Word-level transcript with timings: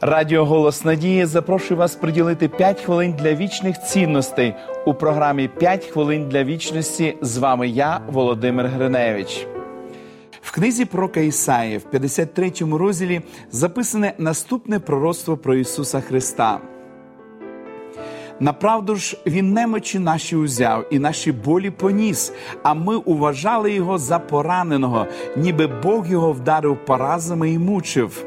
Радіо 0.00 0.44
Голос 0.44 0.84
Надії 0.84 1.24
запрошує 1.24 1.78
вас 1.78 1.96
приділити 1.96 2.48
5 2.48 2.80
хвилин 2.80 3.14
для 3.18 3.34
вічних 3.34 3.82
цінностей 3.82 4.54
у 4.86 4.94
програмі 4.94 5.50
«5 5.60 5.90
хвилин 5.90 6.28
для 6.28 6.44
вічності. 6.44 7.16
З 7.20 7.38
вами 7.38 7.68
я, 7.68 8.00
Володимир 8.08 8.66
Гриневич. 8.66 9.46
В 10.42 10.52
книзі 10.52 10.84
пророка 10.84 11.20
Ісаї 11.20 11.78
в 11.78 11.82
53 11.82 12.52
розділі 12.60 13.20
записане 13.50 14.12
наступне 14.18 14.78
пророцтво 14.78 15.36
про 15.36 15.54
Ісуса 15.54 16.00
Христа. 16.00 16.60
Направду 18.40 18.96
ж 18.96 19.18
він 19.26 19.52
немочі 19.52 19.98
наші 19.98 20.36
узяв 20.36 20.86
і 20.90 20.98
наші 20.98 21.32
болі 21.32 21.70
поніс, 21.70 22.32
а 22.62 22.74
ми 22.74 22.96
уважали 22.96 23.72
його 23.72 23.98
за 23.98 24.18
пораненого, 24.18 25.06
ніби 25.36 25.66
Бог 25.66 26.06
його 26.06 26.32
вдарив 26.32 26.84
поразами 26.84 27.50
і 27.50 27.58
мучив. 27.58 28.26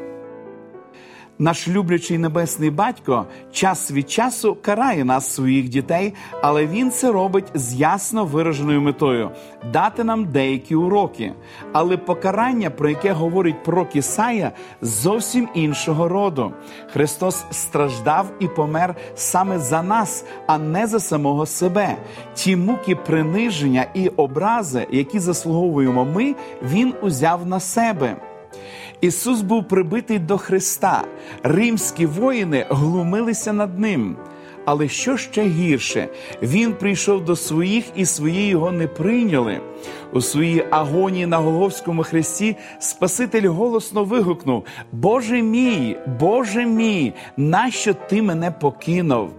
Наш 1.40 1.68
люблячий 1.68 2.18
небесний 2.18 2.70
батько 2.70 3.26
час 3.52 3.90
від 3.90 4.10
часу 4.10 4.56
карає 4.62 5.04
нас, 5.04 5.34
своїх 5.34 5.68
дітей, 5.68 6.14
але 6.42 6.66
він 6.66 6.90
це 6.90 7.12
робить 7.12 7.44
з 7.54 7.74
ясно 7.74 8.24
вираженою 8.24 8.80
метою 8.80 9.30
дати 9.72 10.04
нам 10.04 10.24
деякі 10.24 10.74
уроки. 10.74 11.32
Але 11.72 11.96
покарання, 11.96 12.70
про 12.70 12.88
яке 12.88 13.12
говорить 13.12 13.62
пророк 13.62 13.96
Ісая, 13.96 14.52
зовсім 14.82 15.48
іншого 15.54 16.08
роду. 16.08 16.52
Христос 16.92 17.44
страждав 17.50 18.26
і 18.40 18.48
помер 18.48 18.94
саме 19.14 19.58
за 19.58 19.82
нас, 19.82 20.24
а 20.46 20.58
не 20.58 20.86
за 20.86 21.00
самого 21.00 21.46
себе. 21.46 21.96
Ті 22.34 22.56
муки 22.56 22.96
приниження 22.96 23.86
і 23.94 24.08
образи, 24.08 24.86
які 24.90 25.18
заслуговуємо 25.18 26.04
ми, 26.04 26.34
Він 26.62 26.94
узяв 27.02 27.46
на 27.46 27.60
себе. 27.60 28.16
Ісус 29.00 29.40
був 29.40 29.68
прибитий 29.68 30.18
до 30.18 30.38
Христа. 30.38 31.04
Римські 31.42 32.06
воїни 32.06 32.66
глумилися 32.70 33.52
над 33.52 33.78
ним. 33.78 34.16
Але 34.64 34.88
що 34.88 35.16
ще 35.16 35.42
гірше, 35.42 36.08
він 36.42 36.72
прийшов 36.72 37.24
до 37.24 37.36
своїх, 37.36 37.84
і 37.96 38.06
свої 38.06 38.46
його 38.46 38.72
не 38.72 38.86
прийняли. 38.86 39.60
У 40.12 40.20
своїй 40.20 40.64
агонії 40.70 41.26
на 41.26 41.38
Голговському 41.38 42.02
хресті 42.02 42.56
Спаситель 42.78 43.48
голосно 43.48 44.04
вигукнув: 44.04 44.64
Боже 44.92 45.42
мій, 45.42 45.96
Боже 46.20 46.66
мій, 46.66 47.12
нащо 47.36 47.94
ти 47.94 48.22
мене 48.22 48.50
покинув? 48.50 49.30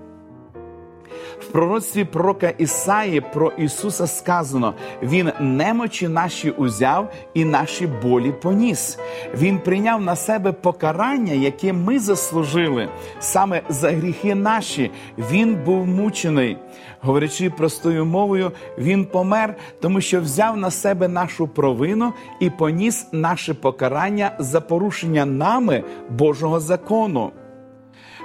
В 1.42 1.46
пророцтві 1.46 2.04
пророка 2.04 2.50
Ісаї 2.50 3.22
про 3.22 3.52
Ісуса 3.52 4.08
сказано: 4.08 4.74
Він 5.04 5.32
немочі 5.40 6.08
наші 6.08 6.52
узяв 6.52 7.14
і 7.34 7.46
наші 7.46 7.88
болі 7.88 8.32
поніс. 8.32 9.00
Він 9.38 9.60
прийняв 9.60 10.02
на 10.02 10.16
себе 10.16 10.52
покарання, 10.52 11.34
яке 11.34 11.74
ми 11.74 12.00
заслужили. 12.00 12.90
Саме 13.20 13.62
за 13.70 13.92
гріхи 13.92 14.36
наші 14.36 14.92
Він 15.18 15.56
був 15.66 15.88
мучений. 15.88 16.58
Говорячи 17.02 17.50
простою 17.50 18.06
мовою, 18.06 18.52
Він 18.78 19.06
помер, 19.06 19.56
тому 19.82 20.02
що 20.02 20.22
взяв 20.22 20.58
на 20.58 20.72
себе 20.72 21.08
нашу 21.08 21.48
провину 21.48 22.14
і 22.40 22.50
поніс 22.50 23.08
наше 23.12 23.54
покарання 23.54 24.32
за 24.40 24.62
порушення 24.62 25.26
нами 25.26 25.84
Божого 26.10 26.60
закону. 26.60 27.32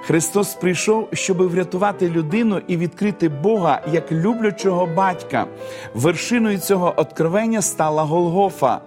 Христос 0.02 0.54
прийшов, 0.54 1.08
щоб 1.12 1.42
врятувати 1.42 2.10
людину 2.10 2.60
і 2.68 2.76
відкрити 2.76 3.28
Бога 3.28 3.82
як 3.92 4.12
люблячого 4.12 4.86
батька. 4.86 5.46
Вершиною 5.94 6.58
цього 6.58 6.94
откровення 6.96 7.62
стала 7.62 8.02
Голгофа. 8.02 8.80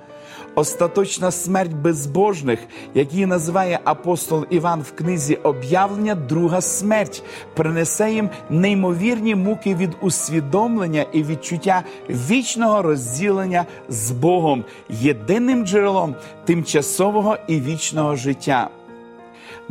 Остаточна 0.55 1.31
смерть 1.31 1.73
безбожних, 1.73 2.59
який 2.93 3.25
називає 3.25 3.79
апостол 3.83 4.45
Іван 4.49 4.81
в 4.81 4.91
книзі 4.91 5.35
об'явлення, 5.35 6.15
друга 6.15 6.61
смерть, 6.61 7.23
принесе 7.55 8.11
їм 8.11 8.29
неймовірні 8.49 9.35
муки 9.35 9.75
від 9.75 9.89
усвідомлення 10.01 11.05
і 11.13 11.23
відчуття 11.23 11.83
вічного 12.09 12.81
розділення 12.81 13.65
з 13.89 14.11
Богом, 14.11 14.65
єдиним 14.89 15.65
джерелом 15.65 16.15
тимчасового 16.45 17.37
і 17.47 17.61
вічного 17.61 18.15
життя. 18.15 18.69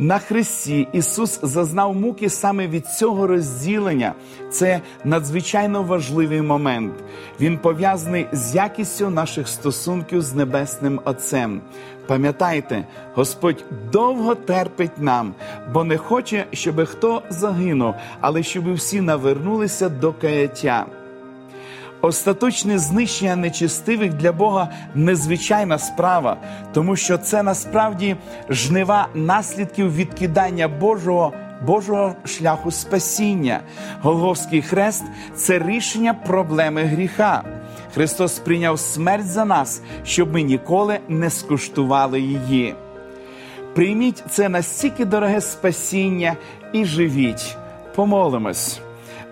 На 0.01 0.19
Христі 0.19 0.87
Ісус 0.93 1.39
зазнав 1.43 1.95
муки 1.95 2.29
саме 2.29 2.67
від 2.67 2.87
цього 2.87 3.27
розділення. 3.27 4.13
Це 4.51 4.81
надзвичайно 5.03 5.83
важливий 5.83 6.41
момент. 6.41 6.93
Він 7.39 7.57
пов'язаний 7.57 8.27
з 8.31 8.55
якістю 8.55 9.09
наших 9.09 9.47
стосунків 9.47 10.21
з 10.21 10.33
Небесним 10.33 11.01
Отцем. 11.05 11.61
Пам'ятайте, 12.07 12.85
Господь 13.13 13.63
довго 13.91 14.35
терпить 14.35 14.97
нам, 14.97 15.33
бо 15.73 15.83
не 15.83 15.97
хоче, 15.97 16.45
щоб 16.51 16.85
хто 16.85 17.21
загинув, 17.29 17.93
але 18.21 18.43
щоб 18.43 18.73
всі 18.73 19.01
навернулися 19.01 19.89
до 19.89 20.13
каяття. 20.13 20.85
Остаточне 22.01 22.79
знищення 22.79 23.35
нечистивих 23.35 24.13
для 24.13 24.31
Бога 24.31 24.69
незвичайна 24.95 25.77
справа, 25.77 26.37
тому 26.73 26.95
що 26.95 27.17
це 27.17 27.43
насправді 27.43 28.15
жнива 28.49 29.07
наслідків 29.13 29.95
відкидання 29.95 30.67
Божого. 30.67 31.33
Божого 31.65 32.15
шляху 32.25 32.71
спасіння. 32.71 33.59
Голговський 34.01 34.61
хрест 34.61 35.03
це 35.35 35.59
рішення 35.59 36.13
проблеми 36.13 36.83
гріха. 36.83 37.43
Христос 37.93 38.39
прийняв 38.39 38.79
смерть 38.79 39.27
за 39.27 39.45
нас, 39.45 39.81
щоб 40.03 40.33
ми 40.33 40.41
ніколи 40.41 40.99
не 41.07 41.29
скуштували 41.29 42.21
її. 42.21 42.75
Прийміть 43.75 44.23
це 44.29 44.49
настільки 44.49 45.05
дороге 45.05 45.41
спасіння 45.41 46.35
і 46.73 46.85
живіть. 46.85 47.57
Помолимось. 47.95 48.79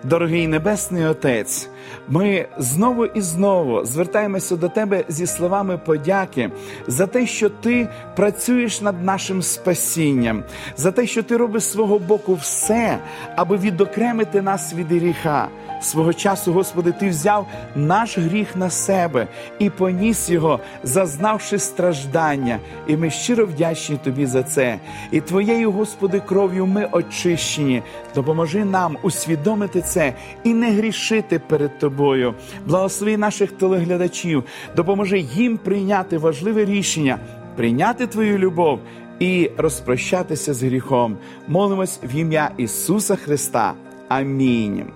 Дорогий 0.04 0.48
Небесний 0.48 1.04
Отець, 1.04 1.68
ми 2.08 2.46
знову 2.58 3.06
і 3.06 3.20
знову 3.20 3.84
звертаємося 3.84 4.56
до 4.56 4.68
Тебе 4.68 5.04
зі 5.08 5.26
словами 5.26 5.78
подяки 5.78 6.50
за 6.86 7.06
те, 7.06 7.26
що 7.26 7.48
Ти 7.50 7.88
працюєш 8.16 8.80
над 8.80 9.04
нашим 9.04 9.42
спасінням, 9.42 10.44
за 10.76 10.92
те, 10.92 11.06
що 11.06 11.22
Ти 11.22 11.36
робиш 11.36 11.64
свого 11.64 11.98
боку 11.98 12.34
все, 12.34 12.98
аби 13.36 13.56
відокремити 13.56 14.42
нас 14.42 14.74
від 14.74 14.92
гріха. 14.92 15.48
Свого 15.80 16.12
часу, 16.12 16.52
Господи, 16.52 16.92
Ти 16.92 17.08
взяв 17.08 17.46
наш 17.76 18.18
гріх 18.18 18.56
на 18.56 18.70
себе 18.70 19.26
і 19.58 19.70
поніс 19.70 20.30
його, 20.30 20.60
зазнавши 20.82 21.58
страждання. 21.58 22.58
І 22.86 22.96
ми 22.96 23.10
щиро 23.10 23.46
вдячні 23.46 23.96
Тобі 24.04 24.26
за 24.26 24.42
це. 24.42 24.78
І 25.10 25.20
Твоєю, 25.20 25.70
Господи, 25.70 26.22
кров'ю 26.26 26.66
ми 26.66 26.88
очищені. 26.92 27.82
Допоможи 28.14 28.64
нам 28.64 28.96
усвідомити 29.02 29.80
це 29.80 30.12
і 30.44 30.54
не 30.54 30.70
грішити 30.70 31.38
перед 31.38 31.78
Тобою. 31.78 32.34
Благослови 32.66 33.16
наших 33.16 33.52
телеглядачів, 33.52 34.44
допоможи 34.76 35.18
їм 35.18 35.58
прийняти 35.58 36.18
важливе 36.18 36.64
рішення, 36.64 37.18
прийняти 37.56 38.06
Твою 38.06 38.38
любов 38.38 38.80
і 39.18 39.50
розпрощатися 39.56 40.54
з 40.54 40.62
гріхом. 40.62 41.16
Молимось 41.48 42.00
в 42.02 42.16
ім'я 42.16 42.50
Ісуса 42.56 43.16
Христа. 43.16 43.74
Амінь. 44.08 44.86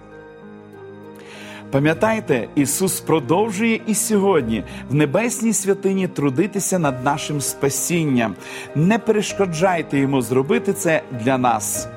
Пам'ятайте, 1.72 2.48
Ісус 2.54 3.00
продовжує 3.00 3.80
і 3.86 3.94
сьогодні 3.94 4.64
в 4.90 4.94
небесній 4.94 5.52
святині 5.52 6.08
трудитися 6.08 6.78
над 6.78 7.04
нашим 7.04 7.40
спасінням. 7.40 8.34
Не 8.74 8.98
перешкоджайте 8.98 9.98
йому 9.98 10.22
зробити 10.22 10.72
це 10.72 11.02
для 11.10 11.38
нас. 11.38 11.88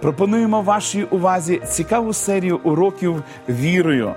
Пропонуємо 0.00 0.62
вашій 0.62 1.04
увазі 1.04 1.60
цікаву 1.68 2.12
серію 2.12 2.60
уроків 2.64 3.22
вірою. 3.48 4.14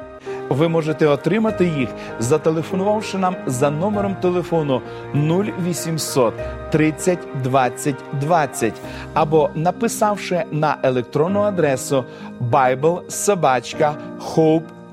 Ви 0.50 0.68
можете 0.68 1.08
отримати 1.08 1.66
їх, 1.66 1.90
зателефонувавши 2.20 3.18
нам 3.18 3.36
за 3.46 3.70
номером 3.70 4.16
телефону 4.16 4.82
0800 5.16 6.34
30 6.72 7.20
20 7.44 7.96
20 8.22 8.74
або 9.14 9.50
написавши 9.56 10.44
на 10.52 10.78
електронну 10.84 11.42
адресу 11.42 12.06
biblesobachka.hope.ua. 12.52 14.77